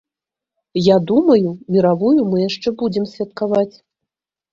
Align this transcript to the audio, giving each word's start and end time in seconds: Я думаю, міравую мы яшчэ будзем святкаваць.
Я 0.79 0.95
думаю, 1.09 1.47
міравую 1.75 2.13
мы 2.31 2.37
яшчэ 2.45 2.73
будзем 2.79 3.05
святкаваць. 3.13 3.75